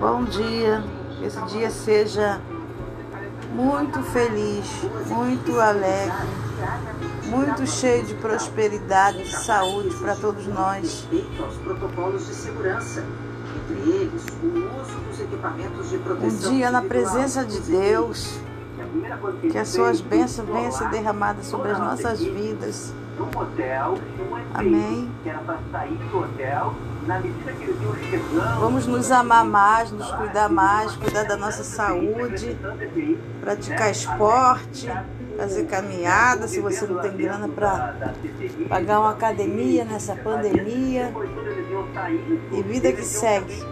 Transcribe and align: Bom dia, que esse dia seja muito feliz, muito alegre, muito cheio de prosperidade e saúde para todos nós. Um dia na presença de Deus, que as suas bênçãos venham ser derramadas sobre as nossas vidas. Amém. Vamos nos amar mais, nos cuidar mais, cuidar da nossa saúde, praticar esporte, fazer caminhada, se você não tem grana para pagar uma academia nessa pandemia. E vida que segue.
Bom 0.00 0.24
dia, 0.24 0.84
que 1.18 1.24
esse 1.24 1.40
dia 1.46 1.70
seja 1.70 2.40
muito 3.54 4.02
feliz, 4.02 4.66
muito 5.06 5.58
alegre, 5.58 6.28
muito 7.24 7.66
cheio 7.66 8.04
de 8.04 8.14
prosperidade 8.14 9.22
e 9.22 9.30
saúde 9.30 9.94
para 9.96 10.14
todos 10.14 10.46
nós. 10.46 11.08
Um 16.22 16.50
dia 16.50 16.70
na 16.70 16.82
presença 16.82 17.44
de 17.44 17.60
Deus, 17.60 18.38
que 19.50 19.58
as 19.58 19.68
suas 19.68 20.00
bênçãos 20.00 20.48
venham 20.48 20.72
ser 20.72 20.88
derramadas 20.90 21.46
sobre 21.46 21.70
as 21.70 21.78
nossas 21.78 22.20
vidas. 22.22 22.92
Amém. 24.52 25.10
Vamos 28.60 28.86
nos 28.86 29.10
amar 29.10 29.44
mais, 29.44 29.90
nos 29.90 30.10
cuidar 30.10 30.48
mais, 30.48 30.94
cuidar 30.96 31.24
da 31.24 31.36
nossa 31.36 31.64
saúde, 31.64 32.56
praticar 33.40 33.90
esporte, 33.90 34.90
fazer 35.36 35.66
caminhada, 35.66 36.48
se 36.48 36.60
você 36.60 36.86
não 36.86 37.00
tem 37.00 37.16
grana 37.16 37.48
para 37.48 37.94
pagar 38.68 39.00
uma 39.00 39.12
academia 39.12 39.84
nessa 39.84 40.14
pandemia. 40.16 41.12
E 42.52 42.62
vida 42.62 42.92
que 42.92 43.02
segue. 43.02 43.62